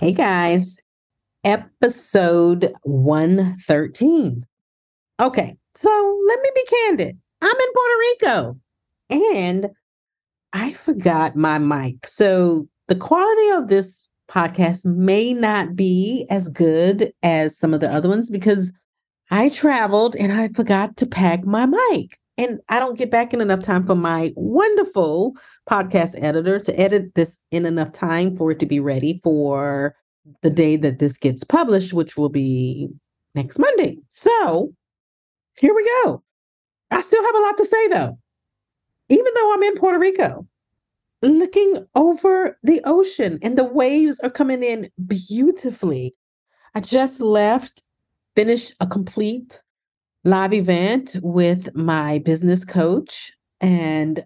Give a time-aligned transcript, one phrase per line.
[0.00, 0.76] Hey guys,
[1.42, 4.46] episode 113.
[5.18, 7.18] Okay, so let me be candid.
[7.42, 8.60] I'm in Puerto Rico
[9.10, 9.70] and
[10.52, 12.06] I forgot my mic.
[12.06, 17.92] So the quality of this podcast may not be as good as some of the
[17.92, 18.72] other ones because
[19.32, 22.20] I traveled and I forgot to pack my mic.
[22.38, 25.36] And I don't get back in enough time for my wonderful
[25.68, 29.96] podcast editor to edit this in enough time for it to be ready for
[30.42, 32.88] the day that this gets published, which will be
[33.34, 33.98] next Monday.
[34.10, 34.72] So
[35.56, 36.22] here we go.
[36.92, 38.18] I still have a lot to say though,
[39.08, 40.46] even though I'm in Puerto Rico,
[41.22, 46.14] looking over the ocean and the waves are coming in beautifully.
[46.76, 47.82] I just left,
[48.36, 49.60] finished a complete
[50.24, 54.24] live event with my business coach and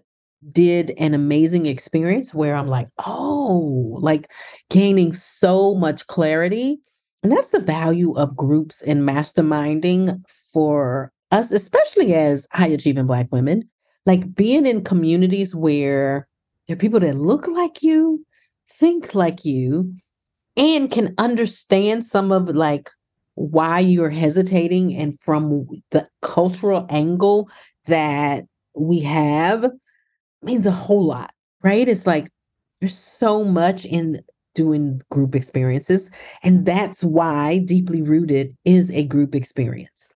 [0.51, 4.29] did an amazing experience where I'm like, oh, like
[4.69, 6.79] gaining so much clarity.
[7.21, 10.21] And that's the value of groups and masterminding
[10.51, 13.69] for us, especially as high achieving Black women,
[14.05, 16.27] like being in communities where
[16.67, 18.25] there are people that look like you,
[18.69, 19.93] think like you,
[20.57, 22.89] and can understand some of like
[23.35, 27.49] why you're hesitating and from the cultural angle
[27.87, 29.69] that we have
[30.41, 31.87] means a whole lot, right?
[31.87, 32.29] It's like
[32.79, 34.21] there's so much in
[34.55, 36.11] doing group experiences.
[36.43, 40.09] And that's why deeply rooted is a group experience.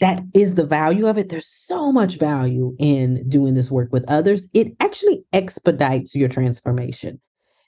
[0.00, 1.28] That is the value of it.
[1.28, 4.48] There's so much value in doing this work with others.
[4.54, 7.20] It actually expedites your transformation.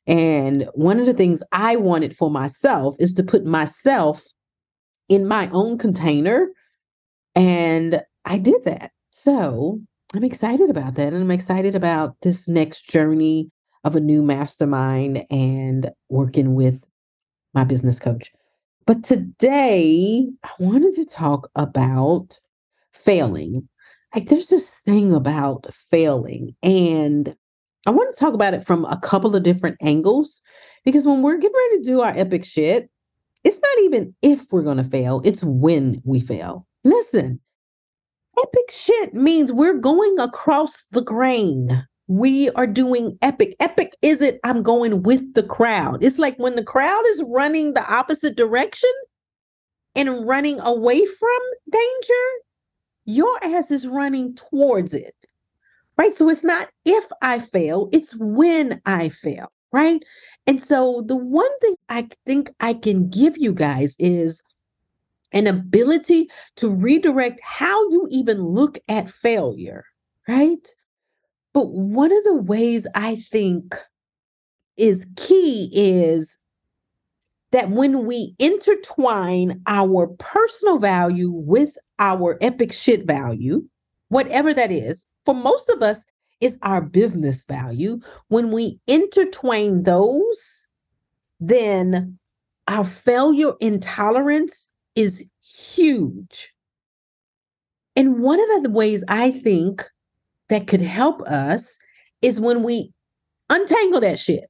[0.07, 4.25] And one of the things I wanted for myself is to put myself
[5.09, 6.49] in my own container.
[7.35, 8.93] And I did that.
[9.11, 9.81] So
[10.15, 11.13] I'm excited about that.
[11.13, 13.51] And I'm excited about this next journey
[13.85, 16.85] of a new mastermind and working with
[17.55, 18.31] my business coach.
[18.87, 22.39] But today, I wanted to talk about
[22.93, 23.69] failing.
[24.15, 27.35] Like, there's this thing about failing, and
[27.87, 30.41] I want to talk about it from a couple of different angles
[30.85, 32.91] because when we're getting ready to do our epic shit,
[33.45, 36.67] it's not even if we're going to fail, it's when we fail.
[36.85, 37.41] Listen,
[38.39, 41.87] epic shit means we're going across the grain.
[42.09, 43.57] We are doing epic.
[43.61, 46.05] Epic isn't I'm going with the crowd.
[46.05, 48.91] It's like when the crowd is running the opposite direction
[49.95, 52.25] and running away from danger,
[53.05, 55.15] your ass is running towards it.
[55.99, 56.13] Right?
[56.13, 59.51] So it's not if I fail, it's when I fail.
[59.73, 60.03] Right?
[60.47, 64.43] And so the one thing I think I can give you guys is
[65.33, 69.85] an ability to redirect how you even look at failure,
[70.29, 70.69] right?
[71.55, 73.75] But one of the ways I think
[74.77, 76.37] is key is
[77.53, 83.63] that when we intertwine our personal value with our epic shit value,
[84.09, 86.05] whatever that is, for most of us,
[86.43, 88.01] is our business value.
[88.29, 90.67] When we intertwine those,
[91.41, 92.19] then
[92.69, 96.53] our failure intolerance is huge.
[97.95, 99.85] And one of the ways I think
[100.49, 101.79] that could help us
[102.21, 102.93] is when we
[103.49, 104.45] untangle that shit.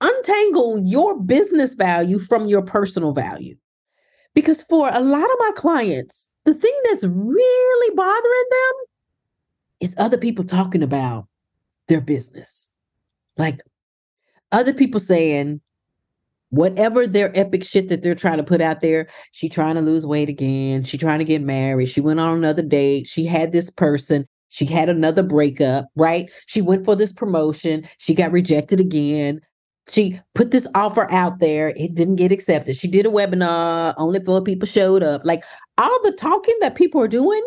[0.00, 3.56] Untangle your business value from your personal value.
[4.34, 8.89] Because for a lot of my clients, the thing that's really bothering them
[9.80, 11.26] is other people talking about
[11.88, 12.68] their business.
[13.36, 13.60] Like
[14.52, 15.60] other people saying,
[16.50, 20.04] whatever their epic shit that they're trying to put out there she trying to lose
[20.04, 23.70] weight again she trying to get married she went on another date she had this
[23.70, 26.30] person she had another breakup right?
[26.46, 29.40] She went for this promotion she got rejected again.
[29.88, 32.76] She put this offer out there it didn't get accepted.
[32.76, 35.22] She did a webinar only four people showed up.
[35.24, 35.42] Like
[35.78, 37.42] all the talking that people are doing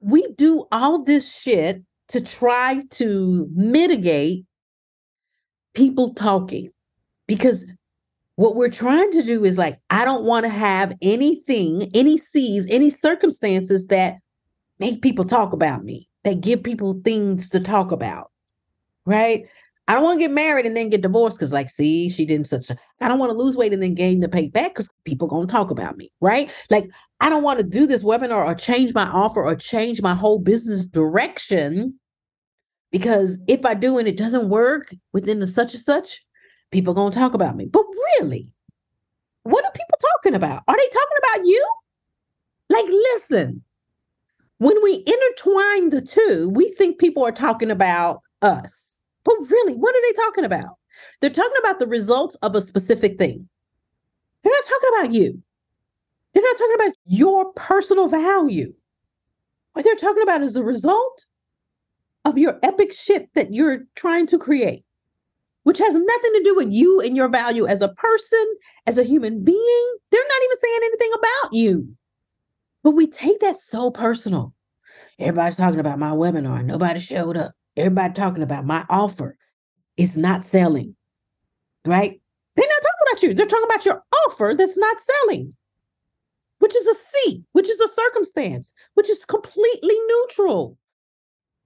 [0.00, 4.44] we do all this shit to try to mitigate
[5.74, 6.70] people talking
[7.26, 7.66] because
[8.36, 12.68] what we're trying to do is like, I don't want to have anything, any seas,
[12.70, 14.18] any circumstances that
[14.78, 18.30] make people talk about me, that give people things to talk about.
[19.04, 19.44] Right.
[19.88, 22.46] I don't want to get married and then get divorced because, like, see, she didn't
[22.46, 22.76] such a.
[23.00, 25.46] I don't want to lose weight and then gain the pay back because people gonna
[25.46, 26.50] talk about me, right?
[26.68, 30.14] Like, I don't want to do this webinar or change my offer or change my
[30.14, 31.98] whole business direction
[32.90, 36.24] because if I do and it doesn't work within the such and such,
[36.70, 37.66] people gonna talk about me.
[37.66, 37.84] But
[38.20, 38.50] really,
[39.42, 40.62] what are people talking about?
[40.68, 41.72] Are they talking about you?
[42.70, 43.62] Like, listen,
[44.58, 48.94] when we intertwine the two, we think people are talking about us.
[49.24, 50.76] But really, what are they talking about?
[51.20, 53.48] They're talking about the results of a specific thing.
[54.42, 55.42] They're not talking about you.
[56.32, 58.72] They're not talking about your personal value.
[59.72, 61.26] What they're talking about is the result
[62.24, 64.84] of your epic shit that you're trying to create,
[65.62, 68.44] which has nothing to do with you and your value as a person,
[68.86, 69.96] as a human being.
[70.10, 71.88] They're not even saying anything about you.
[72.82, 74.54] But we take that so personal.
[75.18, 76.64] Everybody's talking about my webinar.
[76.64, 77.52] Nobody showed up.
[77.76, 79.36] Everybody talking about my offer.
[79.96, 80.94] It's not selling,
[81.84, 82.20] right?
[82.56, 83.34] They're not talking about you.
[83.34, 85.52] They're talking about your offer that's not selling,
[86.58, 90.76] which is a C, which is a circumstance, which is completely neutral.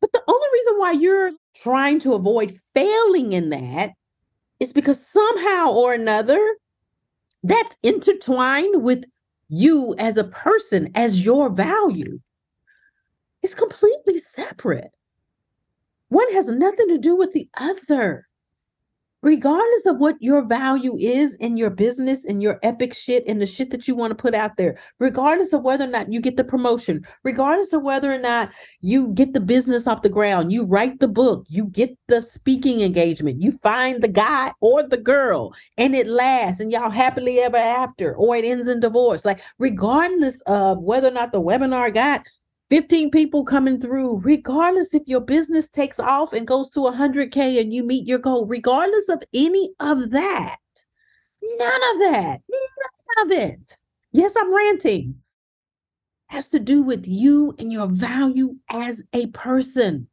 [0.01, 3.91] But the only reason why you're trying to avoid failing in that
[4.61, 6.41] is because somehow or another,
[7.43, 9.05] that's intertwined with
[9.49, 12.21] you as a person, as your value.
[13.43, 14.91] It's completely separate.
[16.09, 18.29] One has nothing to do with the other
[19.23, 23.47] regardless of what your value is in your business and your epic shit and the
[23.47, 26.37] shit that you want to put out there, regardless of whether or not you get
[26.37, 30.65] the promotion, regardless of whether or not you get the business off the ground, you
[30.65, 35.55] write the book, you get the speaking engagement, you find the guy or the girl,
[35.79, 39.25] and it lasts and y'all happily ever after, or it ends in divorce.
[39.25, 42.23] Like, regardless of whether or not the webinar got
[42.73, 47.71] 15 people coming through, regardless if your business takes off and goes to 100K and
[47.71, 50.57] you meet your goal, regardless of any of that,
[51.43, 53.77] none of that, none of it.
[54.13, 55.17] Yes, I'm ranting.
[56.29, 60.09] Has to do with you and your value as a person.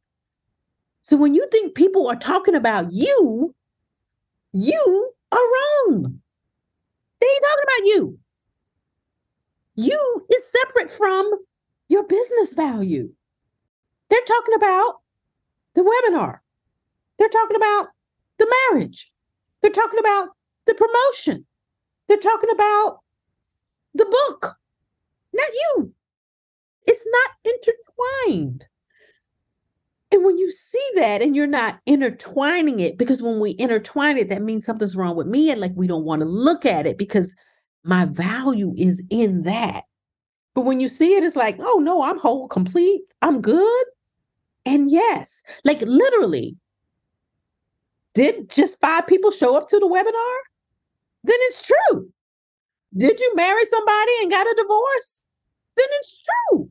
[1.01, 3.55] So when you think people are talking about you,
[4.51, 6.19] you are wrong.
[7.21, 8.19] They ain't talking about you.
[9.75, 11.31] You is separate from
[11.89, 13.09] your business value.
[14.09, 14.99] They're talking about
[15.75, 16.39] the webinar.
[17.17, 17.89] They're talking about
[18.37, 19.11] the marriage.
[19.61, 20.29] They're talking about
[20.65, 21.45] the promotion.
[22.07, 22.99] They're talking about
[23.93, 24.55] the book,
[25.33, 25.93] not you.
[26.87, 28.65] It's not intertwined.
[30.11, 34.29] And when you see that and you're not intertwining it, because when we intertwine it,
[34.29, 35.51] that means something's wrong with me.
[35.51, 37.35] And like we don't want to look at it because
[37.83, 39.83] my value is in that.
[40.55, 43.85] But when you see it, it's like, oh no, I'm whole, complete, I'm good.
[44.65, 46.57] And yes, like literally,
[48.13, 50.37] did just five people show up to the webinar?
[51.23, 52.11] Then it's true.
[52.97, 55.21] Did you marry somebody and got a divorce?
[55.75, 56.19] Then it's
[56.51, 56.69] true.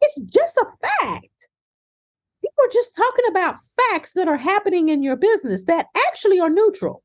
[0.00, 1.48] It's just a fact.
[2.40, 6.50] People are just talking about facts that are happening in your business that actually are
[6.50, 7.02] neutral.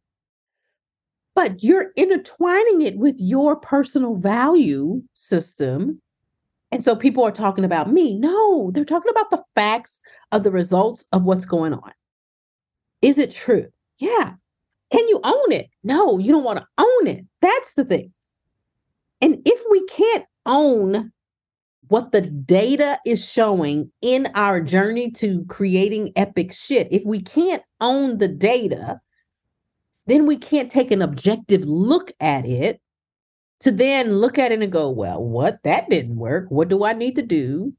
[1.37, 6.01] But you're intertwining it with your personal value system
[6.71, 8.19] and so people are talking about me.
[8.19, 10.01] No, they're talking about the facts
[10.31, 11.91] of the results of what's going on.
[13.01, 13.67] Is it true?
[13.99, 14.33] Yeah.
[14.91, 15.69] Can you own it?
[15.83, 17.25] No, you don't want to own it.
[17.41, 18.11] That's the thing.
[19.21, 21.11] And if we can't own
[21.89, 27.63] what the data is showing in our journey to creating epic shit, if we can't
[27.79, 28.99] own the data,
[30.07, 32.81] then we can't take an objective look at it
[33.59, 36.45] to then look at it and go, well, what that didn't work.
[36.49, 37.73] What do I need to do?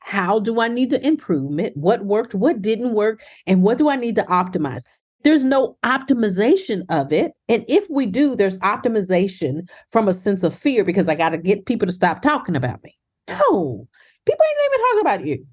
[0.00, 1.76] How do I need to improve it?
[1.76, 2.34] What worked?
[2.34, 3.22] What didn't work?
[3.46, 4.82] And what do I need to optimize?
[5.22, 7.32] There's no optimization of it.
[7.48, 11.38] And if we do, there's optimization from a sense of fear because I got to
[11.38, 12.94] get people to stop talking about me.
[13.28, 13.88] No,
[14.26, 15.46] people ain't even talking about you.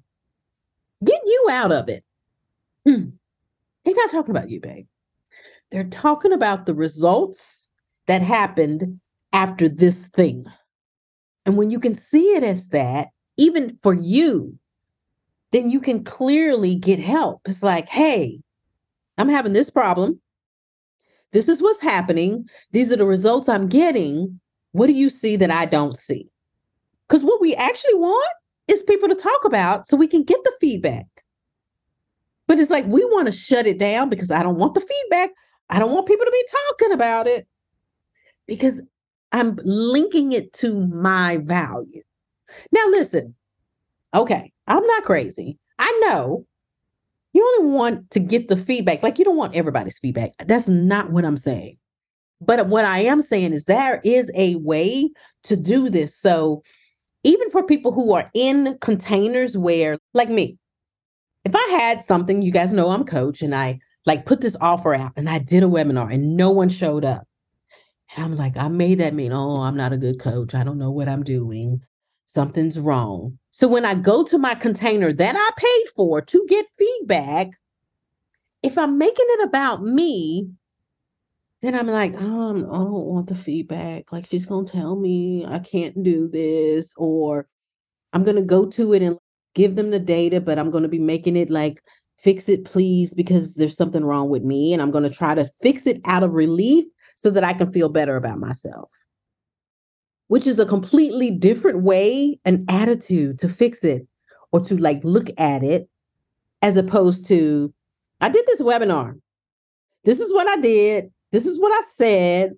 [1.02, 2.04] Get you out of it.
[2.86, 3.08] Hmm.
[3.84, 4.86] They're not talking about you, babe.
[5.72, 7.66] They're talking about the results
[8.06, 9.00] that happened
[9.32, 10.44] after this thing.
[11.46, 14.56] And when you can see it as that, even for you,
[15.50, 17.40] then you can clearly get help.
[17.46, 18.40] It's like, hey,
[19.16, 20.20] I'm having this problem.
[21.32, 22.48] This is what's happening.
[22.72, 24.38] These are the results I'm getting.
[24.72, 26.28] What do you see that I don't see?
[27.08, 28.32] Because what we actually want
[28.68, 31.06] is people to talk about so we can get the feedback.
[32.46, 35.30] But it's like we want to shut it down because I don't want the feedback.
[35.70, 37.46] I don't want people to be talking about it
[38.46, 38.82] because
[39.32, 42.02] I'm linking it to my value.
[42.72, 43.34] Now, listen,
[44.14, 45.58] okay, I'm not crazy.
[45.78, 46.46] I know
[47.32, 49.02] You only want to get the feedback.
[49.02, 50.32] Like you don't want everybody's feedback.
[50.46, 51.78] That's not what I'm saying.
[52.40, 55.10] But what I am saying is there is a way
[55.44, 56.16] to do this.
[56.16, 56.62] So
[57.24, 60.58] even for people who are in containers where, like me,
[61.44, 64.94] if I had something, you guys know I'm coach and I like put this offer
[64.94, 67.26] out and I did a webinar and no one showed up.
[68.14, 70.54] And I'm like, I made that mean, oh, I'm not a good coach.
[70.54, 71.80] I don't know what I'm doing.
[72.26, 73.38] Something's wrong.
[73.52, 77.52] So when I go to my container that I paid for to get feedback,
[78.62, 80.48] if I'm making it about me,
[81.62, 84.12] then I'm like, um, I don't want the feedback.
[84.12, 87.46] Like she's gonna tell me I can't do this, or
[88.12, 89.18] I'm gonna go to it and
[89.54, 91.82] give them the data, but I'm gonna be making it like
[92.22, 95.86] fix it, please, because there's something wrong with me, and I'm gonna try to fix
[95.86, 96.84] it out of relief
[97.16, 98.90] so that I can feel better about myself.
[100.28, 104.06] Which is a completely different way, an attitude to fix it
[104.50, 105.88] or to like look at it,
[106.62, 107.72] as opposed to,
[108.20, 109.20] I did this webinar.
[110.04, 111.10] This is what I did.
[111.32, 112.52] This is what I said.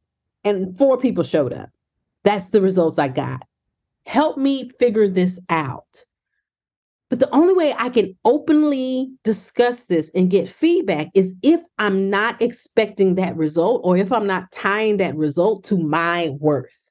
[0.45, 1.71] And four people showed up.
[2.23, 3.43] That's the results I got.
[4.07, 6.05] Help me figure this out.
[7.11, 12.11] But the only way I can openly discuss this and get feedback is if I'm
[12.11, 16.85] not expecting that result or if I'm not tying that result to my worth.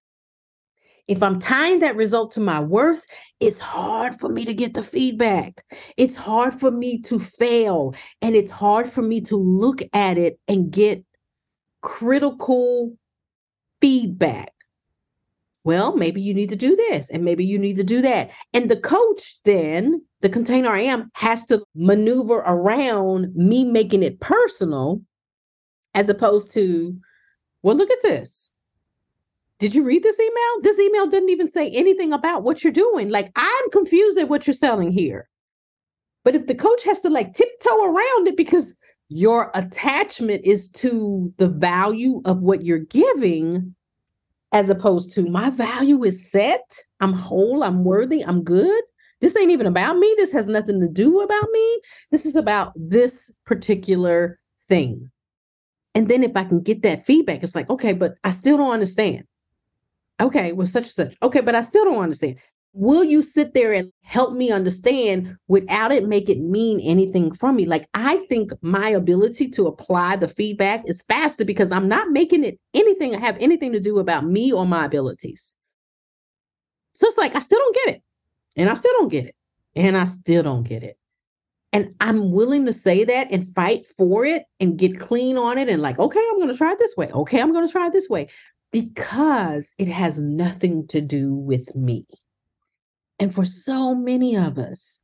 [1.08, 3.06] If I'm tying that result to my worth,
[3.42, 5.66] it's hard for me to get the feedback.
[5.98, 7.94] It's hard for me to fail.
[8.22, 11.04] And it's hard for me to look at it and get
[11.82, 12.96] critical
[13.82, 14.54] feedback.
[15.66, 18.32] Well, maybe you need to do this and maybe you need to do that.
[18.54, 24.20] And the coach, then, the container I am, has to maneuver around me making it
[24.20, 25.02] personal
[25.94, 26.98] as opposed to,
[27.62, 28.50] well, look at this.
[29.60, 30.62] Did you read this email?
[30.62, 33.10] This email didn't even say anything about what you're doing.
[33.10, 35.30] Like, I'm confused at what you're selling here.
[36.26, 38.74] But if the coach has to like tiptoe around it because
[39.08, 43.76] your attachment is to the value of what you're giving,
[44.54, 46.78] as opposed to my value is set.
[47.02, 47.64] I'm whole.
[47.64, 48.24] I'm worthy.
[48.24, 48.84] I'm good.
[49.20, 50.14] This ain't even about me.
[50.18, 51.82] This has nothing to do about me.
[52.12, 55.10] This is about this particular thing.
[55.96, 58.74] And then if I can get that feedback, it's like, okay, but I still don't
[58.74, 59.24] understand.
[60.20, 61.16] Okay, well, such and such.
[61.24, 62.38] Okay, but I still don't understand
[62.74, 67.54] will you sit there and help me understand without it make it mean anything for
[67.54, 67.66] me?
[67.66, 72.44] Like i think my ability to apply the feedback is faster because i'm not making
[72.44, 75.54] it anything I have anything to do about me or my abilities.
[76.96, 78.02] So it's like i still don't get it
[78.56, 79.36] and i still don't get it
[79.76, 80.98] and i still don't get it.
[81.72, 85.70] And i'm willing to say that and fight for it and get clean on it
[85.70, 87.12] and like okay i'm going to try it this way.
[87.12, 88.30] Okay i'm going to try it this way.
[88.72, 92.08] Because it has nothing to do with me
[93.24, 95.00] and for so many of us,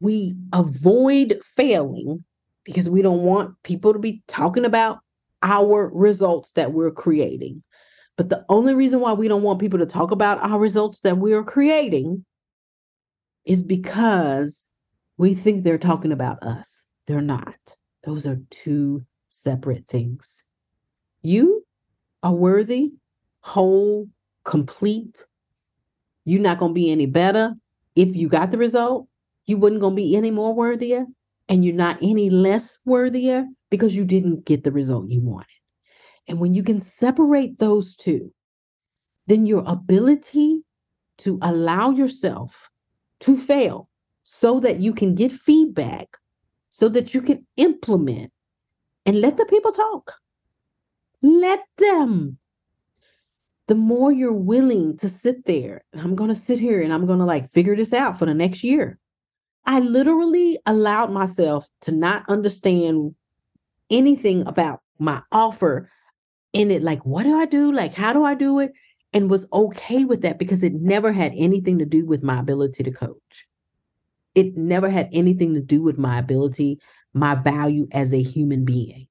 [0.00, 2.22] we avoid failing
[2.62, 4.98] because we don't want people to be talking about
[5.42, 7.62] our results that we're creating.
[8.18, 11.16] But the only reason why we don't want people to talk about our results that
[11.16, 12.26] we are creating
[13.46, 14.68] is because
[15.16, 16.84] we think they're talking about us.
[17.06, 17.56] They're not.
[18.04, 20.44] Those are two separate things.
[21.22, 21.64] You
[22.22, 22.92] are worthy,
[23.40, 24.06] whole,
[24.44, 25.24] complete,
[26.30, 27.54] you're not going to be any better
[27.94, 29.08] if you got the result.
[29.46, 31.06] You wouldn't going to be any more worthier
[31.48, 35.46] and you're not any less worthier because you didn't get the result you wanted.
[36.26, 38.32] And when you can separate those two,
[39.26, 40.62] then your ability
[41.18, 42.70] to allow yourself
[43.20, 43.88] to fail
[44.24, 46.18] so that you can get feedback,
[46.70, 48.30] so that you can implement
[49.06, 50.14] and let the people talk.
[51.22, 52.38] Let them
[53.68, 57.18] the more you're willing to sit there, I'm going to sit here and I'm going
[57.18, 58.98] to like figure this out for the next year.
[59.66, 63.14] I literally allowed myself to not understand
[63.90, 65.90] anything about my offer
[66.54, 66.82] in it.
[66.82, 67.70] Like, what do I do?
[67.70, 68.72] Like, how do I do it?
[69.12, 72.84] And was okay with that because it never had anything to do with my ability
[72.84, 73.46] to coach.
[74.34, 76.78] It never had anything to do with my ability,
[77.12, 79.07] my value as a human being.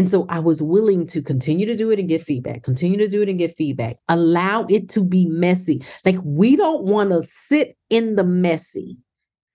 [0.00, 3.06] And so I was willing to continue to do it and get feedback, continue to
[3.06, 5.84] do it and get feedback, allow it to be messy.
[6.06, 8.96] Like we don't want to sit in the messy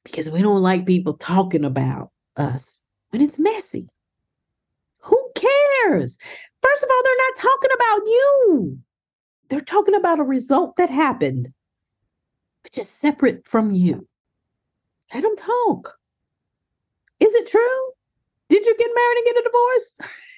[0.04, 2.78] because we don't like people talking about us
[3.10, 3.90] when it's messy.
[5.00, 6.20] Who cares?
[6.62, 8.80] First of all, they're not talking about you.
[9.50, 11.52] They're talking about a result that happened,
[12.66, 14.08] which is separate from you.
[15.12, 15.98] Let them talk.
[17.20, 17.92] Is it true?
[18.48, 19.98] Did you get married and get a divorce?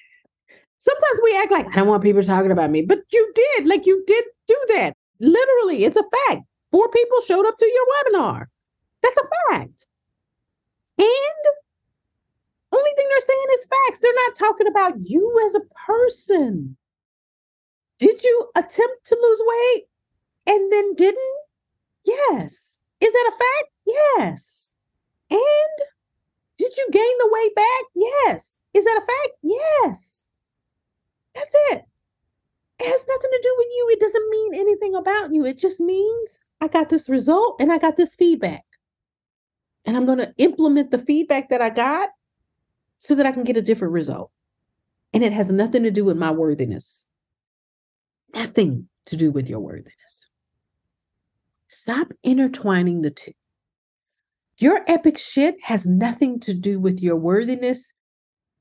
[0.88, 3.66] Sometimes we act like I don't want people talking about me, but you did.
[3.66, 4.94] Like you did do that.
[5.20, 6.42] Literally, it's a fact.
[6.72, 8.46] Four people showed up to your webinar.
[9.02, 9.86] That's a fact.
[10.98, 11.42] And
[12.72, 13.98] only thing they're saying is facts.
[14.00, 16.76] They're not talking about you as a person.
[17.98, 19.84] Did you attempt to lose weight
[20.46, 21.38] and then didn't?
[22.04, 22.78] Yes.
[23.00, 23.72] Is that a fact?
[23.86, 24.72] Yes.
[25.30, 25.40] And
[26.56, 27.84] did you gain the weight back?
[27.94, 28.54] Yes.
[28.72, 29.38] Is that a fact?
[29.42, 30.17] Yes.
[31.38, 31.82] That's it.
[32.80, 33.88] It has nothing to do with you.
[33.92, 35.44] It doesn't mean anything about you.
[35.44, 38.64] It just means I got this result and I got this feedback.
[39.84, 42.10] And I'm going to implement the feedback that I got
[42.98, 44.32] so that I can get a different result.
[45.14, 47.04] And it has nothing to do with my worthiness.
[48.34, 50.28] Nothing to do with your worthiness.
[51.68, 53.32] Stop intertwining the two.
[54.58, 57.92] Your epic shit has nothing to do with your worthiness,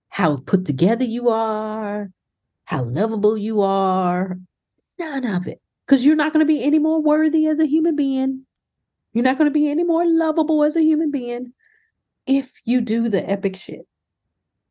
[0.10, 2.12] how put together you are,
[2.68, 4.38] how lovable you are.
[5.00, 5.62] None of it.
[5.86, 8.46] Because you're not going to be any more worthy as a human being.
[9.14, 11.54] You're not going to be any more lovable as a human being
[12.26, 13.88] if you do the epic shit.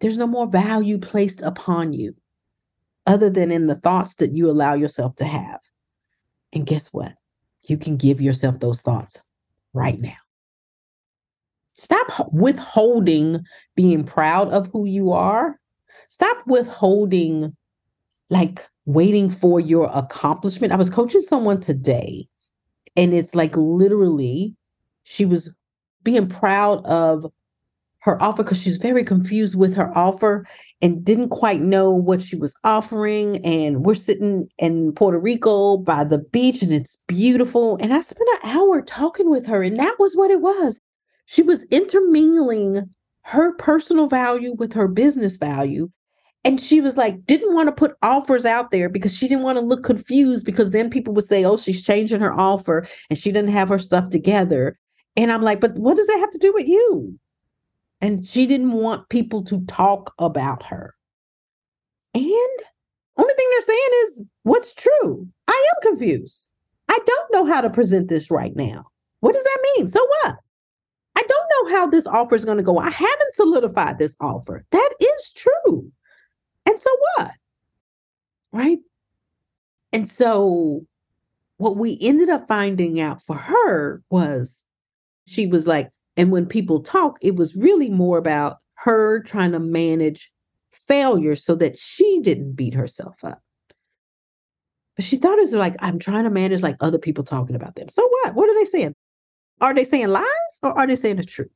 [0.01, 2.15] There's no more value placed upon you
[3.07, 5.61] other than in the thoughts that you allow yourself to have.
[6.53, 7.15] And guess what?
[7.63, 9.19] You can give yourself those thoughts
[9.73, 10.19] right now.
[11.73, 13.43] Stop withholding
[13.75, 15.59] being proud of who you are.
[16.11, 17.57] Stop withholding,
[18.31, 20.73] like waiting for your accomplishment.
[20.73, 22.29] I was coaching someone today,
[22.97, 24.55] and it's like literally,
[25.05, 25.55] she was
[26.03, 27.27] being proud of
[28.01, 30.47] her offer because she's very confused with her offer
[30.81, 33.45] and didn't quite know what she was offering.
[33.45, 37.77] And we're sitting in Puerto Rico by the beach, and it's beautiful.
[37.81, 40.79] And I spent an hour talking with her, and that was what it was.
[41.27, 42.89] She was intermingling
[43.23, 45.91] her personal value with her business value.
[46.47, 49.57] And she was like, didn't want to put offers out there because she didn't want
[49.57, 53.33] to look confused because then people would say, oh, she's changing her offer and she
[53.33, 54.79] didn't have her stuff together.
[55.17, 57.19] And I'm like, but what does that have to do with you?
[58.01, 60.95] And she didn't want people to talk about her.
[62.15, 62.25] And
[63.19, 65.27] only thing they're saying is what's true.
[65.49, 66.49] I am confused.
[66.89, 68.87] I don't know how to present this right now.
[69.19, 69.89] What does that mean?
[69.89, 70.37] So what?
[71.17, 72.79] I don't know how this offer is going to go.
[72.79, 74.65] I haven't solidified this offer.
[74.71, 75.91] That is true.
[76.67, 77.31] And so what?
[78.53, 78.79] Right?
[79.93, 80.85] And so
[81.57, 84.63] what we ended up finding out for her was
[85.27, 89.59] she was like, and when people talk, it was really more about her trying to
[89.59, 90.31] manage
[90.73, 93.41] failure so that she didn't beat herself up.
[94.97, 97.75] But she thought it was like, I'm trying to manage like other people talking about
[97.75, 97.89] them.
[97.89, 98.35] So what?
[98.35, 98.95] What are they saying?
[99.61, 100.25] Are they saying lies
[100.63, 101.51] or are they saying the truth?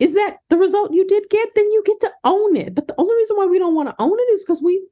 [0.00, 1.48] Is that the result you did get?
[1.54, 2.74] Then you get to own it.
[2.74, 4.86] But the only reason why we don't want to own it is because we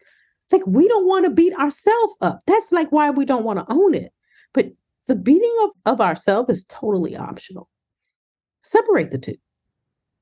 [0.51, 2.43] like we don't want to beat ourselves up.
[2.47, 4.12] That's like why we don't want to own it.
[4.53, 4.67] But
[5.07, 7.69] the beating of, of ourselves is totally optional.
[8.62, 9.37] Separate the two.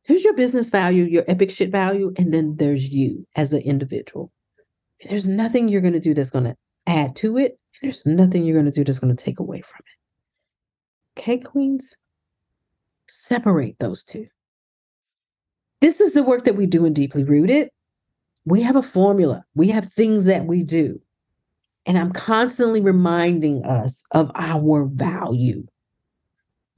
[0.05, 4.33] Here's your business value, your epic shit value, and then there's you as an individual.
[5.09, 7.59] There's nothing you're going to do that's going to add to it.
[7.83, 11.21] There's nothing you're going to do that's going to take away from it.
[11.21, 11.95] Okay, queens?
[13.09, 14.27] Separate those two.
[15.83, 17.68] This is the work that we do in Deeply Rooted.
[18.47, 21.01] We have a formula, we have things that we do.
[21.87, 25.66] And I'm constantly reminding us of our value.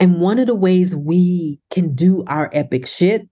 [0.01, 3.29] And one of the ways we can do our epic shit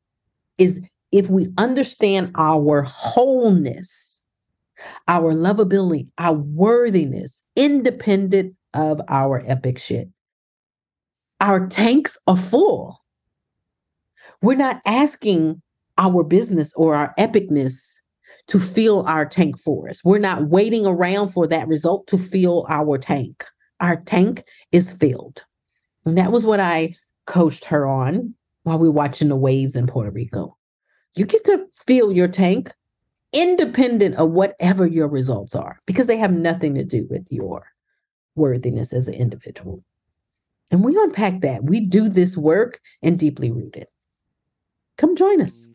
[0.58, 4.22] is if we understand our wholeness,
[5.08, 10.08] our lovability, our worthiness, independent of our epic shit
[11.42, 13.01] our tanks are full.
[14.42, 15.62] We're not asking
[15.98, 17.94] our business or our epicness
[18.48, 20.02] to fill our tank for us.
[20.04, 23.44] We're not waiting around for that result to fill our tank.
[23.80, 25.44] Our tank is filled.
[26.04, 29.86] And that was what I coached her on while we were watching the waves in
[29.86, 30.56] Puerto Rico.
[31.14, 32.72] You get to fill your tank
[33.32, 37.66] independent of whatever your results are because they have nothing to do with your
[38.34, 39.84] worthiness as an individual.
[40.70, 41.64] And we unpack that.
[41.64, 43.86] We do this work and deeply rooted.
[44.98, 45.70] Come join us.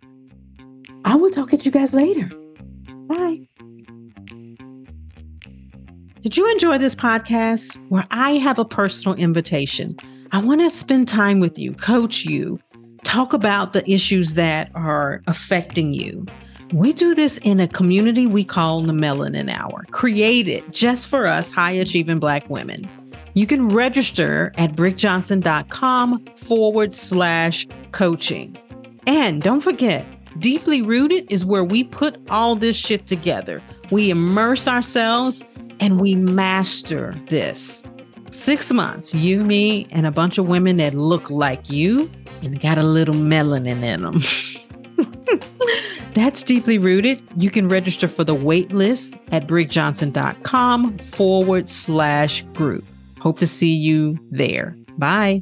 [1.05, 2.29] I will talk at you guys later.
[3.07, 3.47] Bye.
[6.21, 9.95] Did you enjoy this podcast where I have a personal invitation?
[10.31, 12.59] I want to spend time with you, coach you,
[13.03, 16.25] talk about the issues that are affecting you.
[16.73, 21.49] We do this in a community we call the Melanin Hour, created just for us
[21.49, 22.89] high achieving Black women.
[23.33, 28.57] You can register at brigjohnson.com forward slash coaching.
[29.07, 30.05] And don't forget,
[30.39, 33.61] Deeply Rooted is where we put all this shit together.
[33.89, 35.43] We immerse ourselves
[35.79, 37.83] and we master this.
[38.31, 42.77] Six months, you, me, and a bunch of women that look like you and got
[42.77, 44.21] a little melanin in them.
[46.13, 47.21] that's deeply rooted.
[47.37, 52.83] You can register for the wait list at brigjohnson.com forward slash group.
[53.19, 54.75] Hope to see you there.
[54.97, 55.41] Bye.